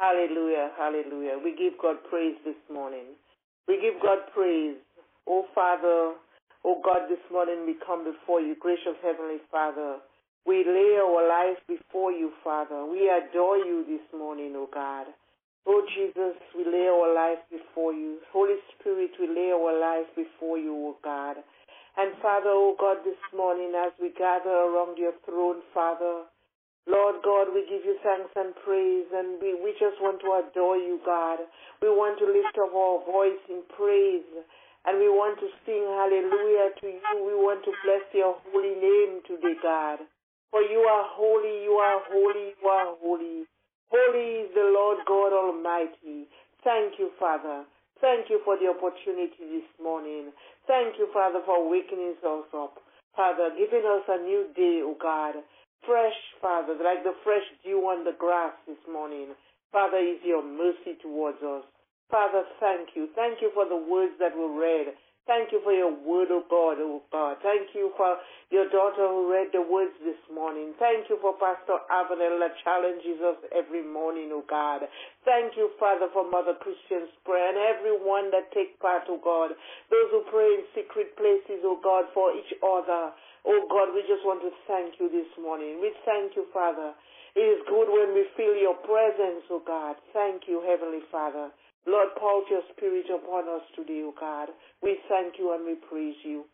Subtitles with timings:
[0.00, 1.38] Hallelujah, hallelujah.
[1.42, 3.14] We give God praise this morning.
[3.68, 4.76] We give God praise.
[5.28, 6.18] Oh Father,
[6.66, 9.98] oh God, this morning we come before you, gracious Heavenly Father.
[10.46, 12.84] We lay our life before you, Father.
[12.86, 15.06] We adore you this morning, oh God.
[15.66, 18.18] Oh Jesus, we lay our life before you.
[18.32, 21.36] Holy Spirit, we lay our life before you, oh God.
[21.98, 26.24] And Father, oh God, this morning as we gather around your throne, Father,
[26.88, 30.80] Lord God, we give you thanks and praise, and we, we just want to adore
[30.80, 31.36] you, God.
[31.84, 34.24] We want to lift up our voice in praise,
[34.88, 37.12] and we want to sing hallelujah to you.
[37.28, 40.00] We want to bless your holy name today, God.
[40.48, 43.44] For you are holy, you are holy, you are holy.
[43.92, 46.24] Holy is the Lord God Almighty.
[46.64, 47.68] Thank you, Father.
[48.00, 50.32] Thank you for the opportunity this morning.
[50.64, 52.80] Thank you, Father, for waking us up.
[53.12, 55.36] Father, giving us a new day, O God
[55.86, 59.34] fresh, Father, like the fresh dew on the grass this morning.
[59.72, 61.64] Father, is your mercy towards us.
[62.10, 63.08] Father, thank you.
[63.14, 64.96] Thank you for the words that were read.
[65.28, 67.36] Thank you for your word, O oh God, O oh God.
[67.44, 68.16] Thank you for
[68.48, 70.72] your daughter who read the words this morning.
[70.80, 74.88] Thank you for Pastor Avenel that challenges us every morning, O oh God.
[75.28, 79.52] Thank you, Father, for Mother Christian's prayer and everyone that take part, O God.
[79.92, 83.12] Those who pray in secret places, O God, for each other.
[83.48, 85.80] Oh God, we just want to thank you this morning.
[85.80, 86.92] We thank you, Father.
[87.32, 89.96] It is good when we feel your presence, oh God.
[90.12, 91.48] Thank you, Heavenly Father.
[91.88, 94.52] Lord, pour your spirit upon us today, oh God.
[94.84, 96.44] We thank you and we praise you.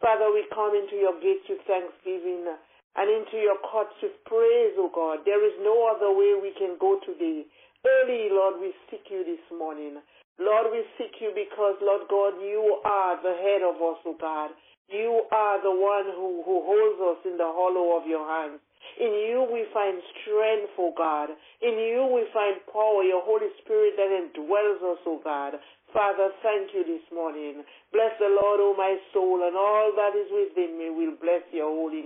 [0.00, 4.88] Father, we come into your gates with thanksgiving and into your courts with praise, oh
[4.96, 5.28] God.
[5.28, 7.44] There is no other way we can go today.
[7.86, 9.96] Early, Lord, we seek you this morning.
[10.38, 14.50] Lord, we seek you because, Lord God, you are the head of us, oh God.
[14.90, 18.60] You are the one who, who holds us in the hollow of your hands.
[18.98, 21.30] In you we find strength, O God.
[21.62, 25.54] In you we find power, your Holy Spirit that indwells us, O God.
[25.94, 27.62] Father, thank you this morning.
[27.92, 31.70] Bless the Lord, O my soul, and all that is within me will bless your
[31.70, 31.99] holy.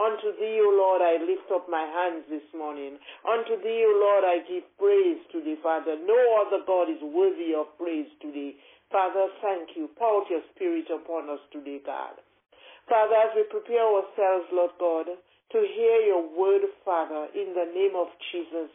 [0.00, 2.96] Unto thee, O Lord, I lift up my hands this morning.
[3.28, 6.00] Unto thee, O Lord, I give praise to thee, Father.
[6.00, 8.56] No other God is worthy of praise to thee.
[8.90, 9.92] Father, thank you.
[10.00, 12.16] Pour out your spirit upon us today, God.
[12.88, 15.06] Father, as we prepare ourselves, Lord God,
[15.52, 18.72] to hear your word, Father, in the name of Jesus,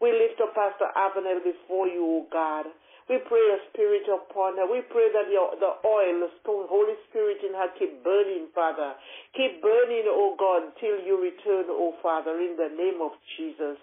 [0.00, 2.66] we lift up Pastor Avenel before you, O God.
[3.06, 4.66] We pray your spirit upon her.
[4.66, 8.98] We pray that your, the oil, the Holy Spirit in her keep burning, Father.
[9.38, 13.78] Keep burning, O God, till you return, O Father, in the name of Jesus.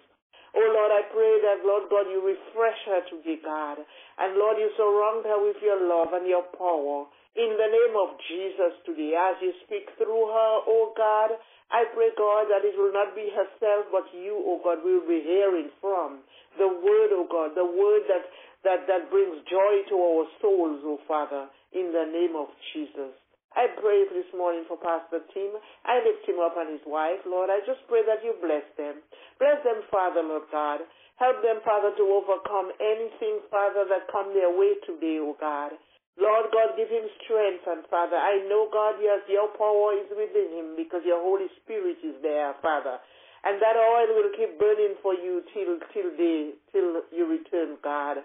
[0.54, 3.82] Oh Lord, I pray that, Lord God, you refresh her to be God.
[4.22, 7.10] And Lord, you surround her with your love and your power.
[7.34, 11.34] In the name of Jesus today, as you speak through her, oh God,
[11.74, 15.26] I pray, God, that it will not be herself, but you, oh God, will be
[15.26, 16.22] hearing from
[16.62, 18.30] the word, oh God, the word that,
[18.64, 23.16] that, that brings joy to our souls, oh Father, in the name of Jesus.
[23.54, 25.54] I pray this morning for Pastor Tim.
[25.86, 27.22] I lift him up and his wife.
[27.30, 29.06] Lord, I just pray that you bless them.
[29.38, 30.82] Bless them, Father, Lord God.
[31.22, 35.78] Help them, Father, to overcome anything, Father, that come their way today, O oh God.
[36.18, 40.50] Lord God, give him strength, and Father, I know, God, yes, your power is within
[40.54, 43.02] him because your Holy Spirit is there, Father.
[43.44, 48.24] And that oil will keep burning for you till till day, till you return, God.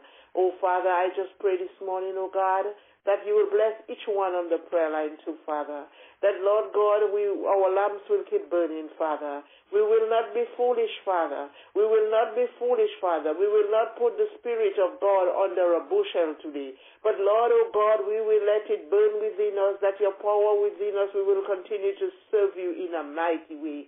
[0.60, 2.66] Father, I just pray this morning, oh God,
[3.06, 5.88] that you will bless each one on the prayer line too, Father.
[6.20, 9.40] That, Lord God, we, our lamps will keep burning, Father.
[9.70, 11.46] We will not be foolish, Father.
[11.78, 13.32] We will not be foolish, Father.
[13.38, 16.74] We will not put the Spirit of God under a bushel today.
[17.06, 20.98] But, Lord, oh God, we will let it burn within us, that your power within
[20.98, 23.86] us, we will continue to serve you in a mighty way.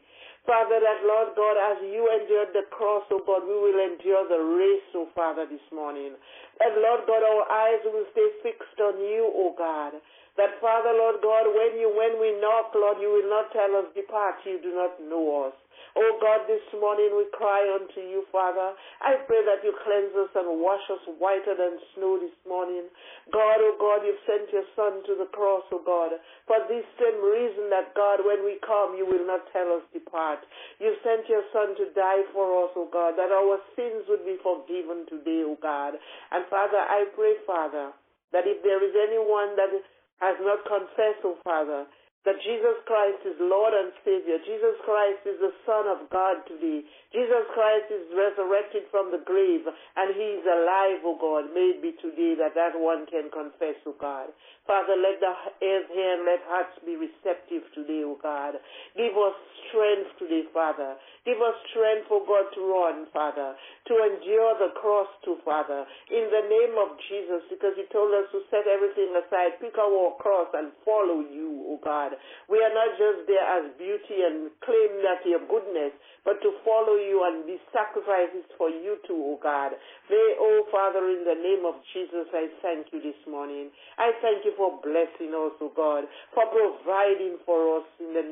[0.50, 4.42] Father, that Lord God, as you endured the cross, oh God, we will endure the
[4.58, 6.18] race, oh Father, this morning.
[6.58, 9.94] And Lord God, our eyes will stay fixed on you, oh God.
[10.34, 13.94] That Father, Lord God, when you when we knock, Lord, you will not tell us,
[13.94, 15.58] depart, you do not know us.
[15.98, 18.78] Oh God, this morning we cry unto you, Father.
[19.02, 22.86] I pray that you cleanse us and wash us whiter than snow this morning.
[23.34, 26.14] God, oh God, you've sent your Son to the cross, oh God,
[26.46, 30.46] for this same reason that, God, when we come, you will not tell us depart.
[30.78, 34.38] You sent your Son to die for us, oh God, that our sins would be
[34.46, 35.98] forgiven today, oh God.
[36.30, 37.90] And Father, I pray, Father,
[38.30, 39.74] that if there is anyone that
[40.22, 41.90] has not confessed, oh Father,
[42.28, 44.38] that Jesus Christ is Lord and Savior.
[44.44, 46.84] Jesus Christ is the Son of God to today.
[47.16, 51.44] Jesus Christ is resurrected from the grave and He is alive, O oh God.
[51.56, 54.28] May it be today that that one can confess, O God.
[54.68, 55.32] Father, let the
[55.64, 58.60] ears hear and let hearts be receptive today, O God.
[58.94, 59.36] Give us
[59.72, 61.00] strength today, Father.
[61.28, 66.24] Give us strength, oh God, to run, Father, to endure the cross too, Father, in
[66.32, 70.48] the name of Jesus, because you told us to set everything aside, pick our cross
[70.56, 72.16] and follow you, oh God.
[72.48, 75.92] We are not just there as beauty and claim that your goodness,
[76.24, 79.76] but to follow you and be sacrifices for you too, oh God.
[80.08, 83.68] May, oh Father, in the name of Jesus, I thank you this morning.
[84.00, 87.88] I thank you for blessing us, oh God, for providing for us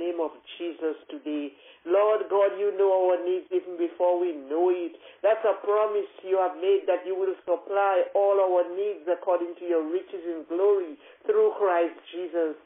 [0.08, 1.52] name of Jesus today.
[1.84, 4.96] Lord God, you know our needs even before we know it.
[5.20, 9.64] That's a promise you have made that you will supply all our needs according to
[9.68, 10.96] your riches in glory
[11.28, 12.56] through Christ Jesus.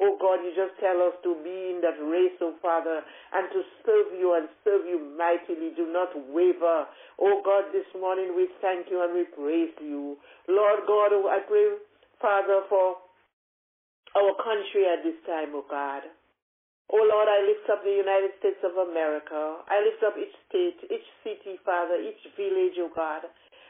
[0.00, 3.02] Oh God, you just tell us to be in that race, oh Father,
[3.34, 5.74] and to serve you and serve you mightily.
[5.76, 6.86] Do not waver.
[7.18, 10.16] Oh God, this morning we thank you and we praise you.
[10.48, 11.76] Lord God, oh, I pray,
[12.22, 12.96] Father, for
[14.16, 16.02] our country at this time, oh God.
[16.90, 19.62] Oh Lord, I lift up the United States of America.
[19.70, 23.22] I lift up each state, each city, Father, each village, oh God.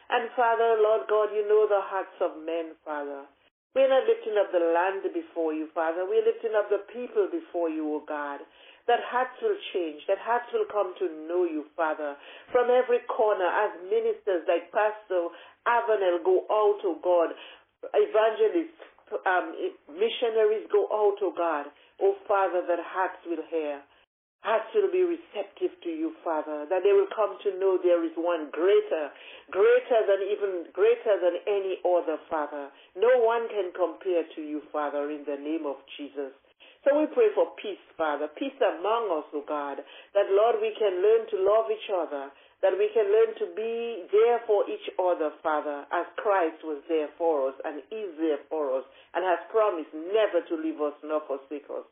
[0.09, 3.29] And Father, Lord God, you know the hearts of men, Father.
[3.75, 6.05] We're not lifting up the land before you, Father.
[6.05, 8.41] We're lifting up the people before you, oh God.
[8.89, 12.17] That hearts will change, that hearts will come to know you, Father.
[12.51, 15.31] From every corner, as ministers like Pastor
[15.65, 17.31] Avenel go out, oh God,
[17.95, 18.83] evangelists,
[19.27, 19.55] um,
[19.93, 21.67] missionaries go out, oh God.
[22.01, 23.81] Oh Father, that hearts will hear.
[24.43, 28.11] Hearts will be receptive to you, Father, that they will come to know there is
[28.19, 29.15] one greater,
[29.55, 32.67] greater than even greater than any other, Father.
[32.99, 36.35] No one can compare to you, Father, in the name of Jesus.
[36.83, 40.99] So we pray for peace, Father, peace among us, O God, that Lord, we can
[40.99, 42.27] learn to love each other,
[42.63, 47.11] that we can learn to be there for each other, Father, as Christ was there
[47.19, 51.27] for us and is there for us and has promised never to leave us nor
[51.27, 51.85] forsake us.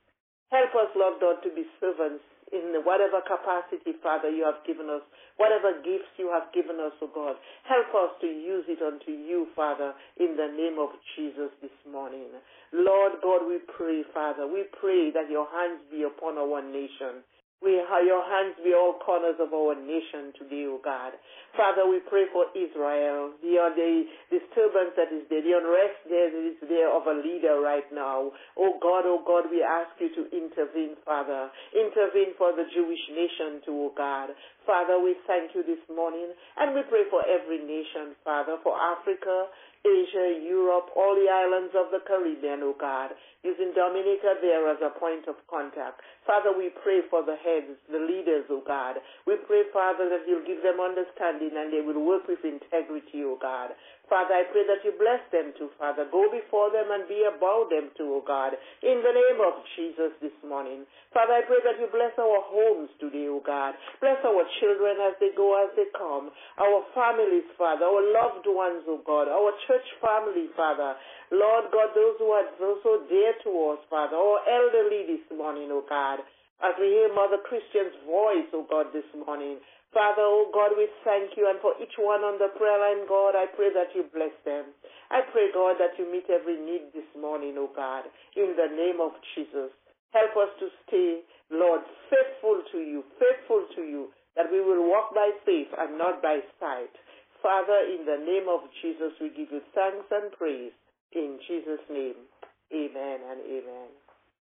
[0.50, 5.02] Help us, Lord God, to be servants in whatever capacity, Father, you have given us,
[5.38, 7.37] whatever gifts you have given us, O oh God.
[7.62, 12.26] Help us to use it unto you, Father, in the name of Jesus this morning.
[12.75, 17.22] Lord God, we pray, Father, we pray that your hands be upon our nation.
[17.61, 21.12] We have your hands be all corners of our nation today, O God.
[21.53, 23.93] Father, we pray for Israel, the, the
[24.33, 28.33] disturbance that is there, the unrest there that is there of a leader right now.
[28.57, 31.53] Oh God, oh God, we ask you to intervene, Father.
[31.77, 34.33] Intervene for the Jewish nation too, oh God.
[34.65, 39.53] Father, we thank you this morning and we pray for every nation, Father, for Africa,
[39.81, 44.77] Asia, Europe, all the islands of the Caribbean, O oh God, using Dominica there as
[44.85, 46.05] a point of contact.
[46.27, 49.00] Father, we pray for the heads, the leaders, O oh God.
[49.27, 53.35] We pray, Father, that you'll give them understanding and they will work with integrity, O
[53.35, 53.73] oh God.
[54.11, 56.03] Father, I pray that you bless them too, Father.
[56.11, 58.59] Go before them and be about them too, O God.
[58.83, 60.83] In the name of Jesus this morning.
[61.15, 63.79] Father, I pray that you bless our homes today, O God.
[64.03, 66.35] Bless our children as they go, as they come.
[66.59, 67.87] Our families, Father.
[67.87, 69.31] Our loved ones, O God.
[69.31, 70.99] Our church family, Father.
[71.31, 74.19] Lord God, those who are so dear to us, Father.
[74.19, 76.27] Our elderly this morning, O God.
[76.61, 79.59] As we hear Mother Christian's voice, O God, this morning.
[79.91, 81.51] Father, oh God, we thank you.
[81.51, 84.71] And for each one on the prayer line, God, I pray that you bless them.
[85.11, 89.03] I pray, God, that you meet every need this morning, oh God, in the name
[89.03, 89.75] of Jesus.
[90.15, 95.15] Help us to stay, Lord, faithful to you, faithful to you, that we will walk
[95.15, 96.95] by faith and not by sight.
[97.43, 100.75] Father, in the name of Jesus, we give you thanks and praise.
[101.13, 102.29] In Jesus' name,
[102.70, 104.09] amen and amen.